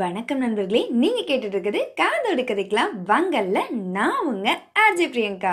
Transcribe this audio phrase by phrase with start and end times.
[0.00, 2.92] வணக்கம் நண்பர்களே நீங்க கேட்டுட்டு இருக்குது காதோடு கதைக்கலாம்.
[3.08, 3.58] வங்கல்ல
[3.96, 4.46] நான் உங்க
[4.82, 5.52] ஆர்ஜே பிரியங்கா.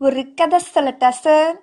[0.00, 1.54] ஒரு கதை சொல்லட்டா சார்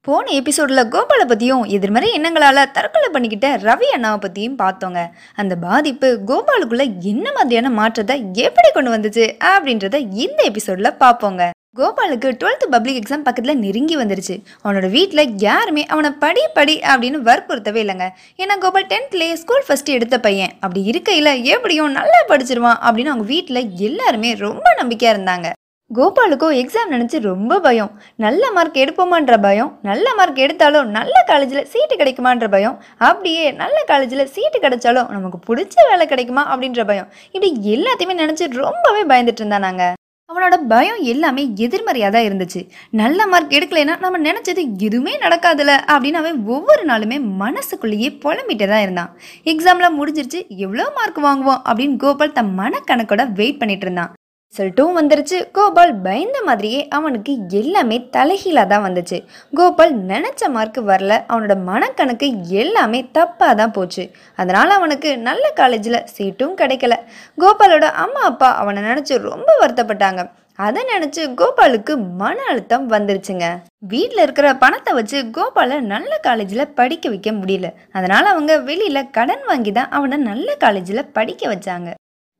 [0.00, 5.02] போன எபிசோட்ல கோபாலை பத்தியும் எதிர்மறை எண்ணங்களால தற்கொலை பண்ணிக்கிட்ட ரவி அண்ணாவை பத்தியும் பார்த்தோங்க.
[5.34, 9.94] அந்த பாதிப்பு கோபாலுக்குள்ள என்ன மாதிரியான மாற்றத்தை எப்படி கொண்டு வந்துச்சு அப்படின்றத
[10.24, 11.50] இந்த எபிசோட்ல பார்ப்போங்க.
[11.78, 14.34] கோபாலுக்கு டுவெல்த்து பப்ளிக் எக்ஸாம் பக்கத்தில் நெருங்கி வந்துருச்சு.
[14.64, 18.06] அவனோட வீட்டில் யாருமே அவனை படி படி அப்படின்னு வற்புறுத்தவே இல்லைங்க.
[18.42, 20.52] ஏன்னா கோபால் டென்த்லேயே ஸ்கூல் ஃபஸ்ட்டு எடுத்த பையன்.
[20.60, 25.50] அப்படி இருக்கையில் எப்படியும் நல்லா படிச்சிருவான் அப்படின்னு அவங்க வீட்டில் எல்லாருமே ரொம்ப நம்பிக்கையாக இருந்தாங்க.
[25.90, 27.90] கோபாலுக்கும் எக்ஸாம் நினச்சி ரொம்ப பயம்.
[28.26, 29.72] நல்ல மார்க் எடுப்போமான்ற பயம்.
[29.82, 32.78] நல்ல மார்க் எடுத்தாலும் நல்ல காலேஜில் சீட்டு கிடைக்குமான்ற பயம்.
[33.10, 37.10] அப்படியே நல்ல காலேஜில் சீட்டு கிடைச்சாலும் நமக்கு பிடிச்ச வேலை கிடைக்குமா அப்படின்ற பயம்.
[37.32, 39.92] இப்படி எல்லாத்தையுமே நினச்சி ரொம்பவே பயந்துட்டு இருந்தானாங்க.
[40.34, 42.60] அவனோட பயம் எல்லாமே எதிர்மறையாக தான் இருந்துச்சு.
[43.00, 49.12] நல்ல மார்க் எடுக்கலைன்னா நம்ம நினச்சது எதுவுமே நடக்காதுல அப்படின்னு அவன் ஒவ்வொரு நாளுமே மனசுக்குள்ளேயே புலம்பிட்டே தான் இருந்தான்
[49.52, 54.12] எக்ஸாம்லாம் முடிஞ்சிருச்சு எவ்வளோ மார்க் வாங்குவோம் அப்படின்னு கோபால் தன் மனக்கணக்கோட வெயிட் பண்ணிட்டு இருந்தான்.
[54.54, 55.38] ரிசல்ட்டும் வந்துருச்சு.
[55.56, 59.16] கோபால் பயந்த மாதிரியே அவனுக்கு எல்லாமே தலைகீழாக தான் வந்துச்சு.
[59.58, 61.14] கோபால் நினச்ச மார்க் வரல.
[61.30, 62.26] அவனோட மனக்கணக்கு
[62.62, 64.04] எல்லாமே தப்பாக தான் போச்சு.
[64.40, 66.96] அதனால் அவனுக்கு நல்ல காலேஜில் சீட்டும் கிடைக்கல.
[67.44, 70.22] கோபாலோட அம்மா அப்பா அவனை நினச்சி ரொம்ப வருத்தப்பட்டாங்க.
[70.66, 73.48] அதை நினச்சி கோபாலுக்கு மன அழுத்தம் வந்துருச்சுங்க.
[73.94, 77.70] வீட்டில் இருக்கிற பணத்தை வச்சு கோபாலை நல்ல காலேஜில் படிக்க வைக்க முடியல.
[77.98, 81.90] அதனால் அவங்க வெளியில் கடன் வாங்கி தான் அவனை நல்ல காலேஜில் படிக்க வச்சாங்க.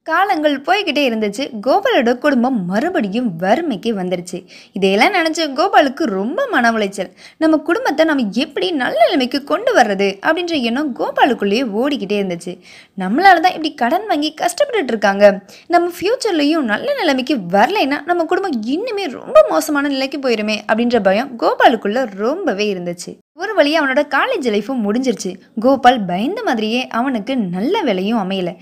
[0.09, 1.45] காலங்கள் போய்கிட்டே இருந்துச்சு.
[1.67, 4.39] கோபாலோட குடும்பம் மறுபடியும் வறுமைக்கு வந்துருச்சு.
[4.73, 7.11] இதையெல்லாம் நினச்சி கோபாலுக்கு ரொம்ப மன உளைச்சல்.
[7.39, 12.59] நம்ம குடும்பத்தை நம்ம எப்படி நல்ல நிலைமைக்கு கொண்டு வர்றது அப்படின்ற எண்ணம் கோபாலுக்குள்ளேயே ஓடிக்கிட்டே இருந்துச்சு.
[12.99, 15.25] நம்மளால தான் இப்படி கடன் வாங்கி கஷ்டப்பட்டுட்டு இருக்காங்க.
[15.67, 22.05] நம்ம ஃப்யூச்சர்லேயும் நல்ல நிலைமைக்கு வரலைன்னா நம்ம குடும்பம் இன்னுமே ரொம்ப மோசமான நிலைக்கு போயிருமே அப்படின்ற பயம் கோபாலுக்குள்ளே
[22.25, 23.13] ரொம்பவே இருந்துச்சு.
[23.45, 25.31] ஒரு வழியாக அவனோட காலேஜ் லைஃபும் முடிஞ்சிருச்சு.
[25.65, 28.55] கோபால் பயந்த மாதிரியே அவனுக்கு நல்ல வேலையும் அமையலை.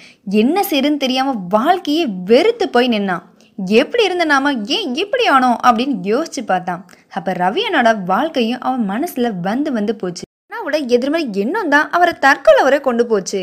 [0.42, 3.24] என்ன செய்யுன்னு தெரியாமல் வாழ்க்கையே வெறுத்து போய் நின்னான்.
[3.80, 6.80] எப்படி இருந்த நாம ஏன் இப்படி ஆனோம் அப்படின்னு யோசிச்சு பார்த்தான்.
[7.18, 10.24] அப்ப ரவியனோட வாழ்க்கையும் அவன் மனசில் வந்து வந்து போச்சு.
[10.45, 13.40] அண்ணாவோட எதிர்மறை எண்ணம் தான் அவரை தற்கொலை வரை கொண்டு போச்சு.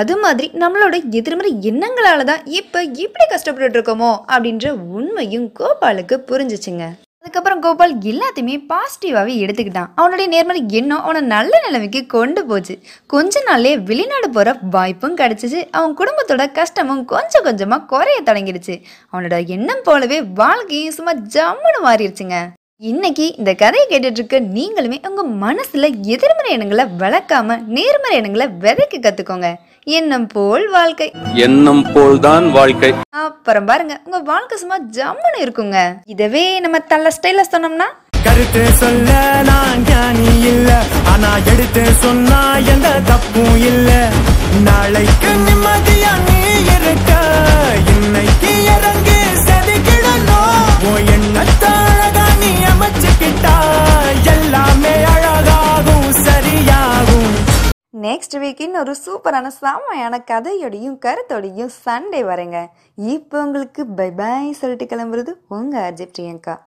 [0.00, 6.86] அது மாதிரி நம்மளோட எதிர்மறை எண்ணங்களால தான் இப்போ இப்படி கஷ்டப்பட்டுட்டு இருக்கோமோ அப்படின்ற உண்மையும் கோபாலுக்கு புரிஞ்சிச்சுங்க.
[7.24, 9.90] அதுக்கப்புறம் கோபால் எல்லாத்தையுமே பாசிட்டிவாகவே எடுத்துக்கிட்டான்.
[9.94, 12.74] அவனுடைய நேர்மறை எண்ணம் அவனை நல்ல நிலைமைக்கு கொண்டு போச்சு.
[13.06, 15.60] கொஞ்ச நாள்லேயே வெளிநாடு போகிற வாய்ப்பும் கிடச்சிச்சு.
[15.78, 18.76] அவன் குடும்பத்தோட கஷ்டமும் கொஞ்சம் கொஞ்சமாக குறைய தொடங்கிடுச்சு
[19.12, 22.38] அவனோட எண்ணம் போலவே வாழ்க்கையும் சும்மா ஜம்முன்னு மாறிடுச்சுங்க
[22.82, 29.54] இன்னைக்கு இந்த கதையை கேட்டுட்டு இருக்க நீங்களுமே உங்க மனசுல எதிர்மறை எண்ணங்களை வளர்க்காம நேர்மறை எண்ணங்களை விதைக்க கத்துக்கோங்க.
[29.82, 31.12] எண்ணம் போல் வாழ்க்கை.
[31.34, 32.94] எண்ணம் போல்தான் வாழ்க்கை.
[33.10, 35.96] அப்புறம் பாருங்க உங்க வாழ்க்கை சும்மா ஜம்முன்னு இருக்குங்க.
[36.06, 37.88] இதவே நம்ம தள்ள ஸ்டைல சொன்னோம்னா?
[38.22, 40.82] கருத்து சொல்ல நான் ஞானி இல்ல.
[41.06, 44.08] ஆனா எடுத்து சொன்னா எந்த தப்பும் இல்ல.
[44.64, 45.28] நாளைக்கு
[58.04, 62.58] நெக்ஸ்ட் வீக்கின் ஒரு சூப்பரான செம்மையான கதையோடையும் கருத்தோடையும் சண்டே வரேங்க.
[63.14, 66.54] இப்போ உங்களுக்கு பை பாய் சொல்லிட்டு கிளம்புறது உங்க அர்ஜி பிரியங்கா.